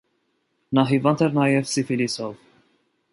Նա 0.77 0.85
հիվանդ 0.91 1.21
էր 1.27 1.37
նաև 1.39 1.69
սիֆիլիսով։ 1.75 2.33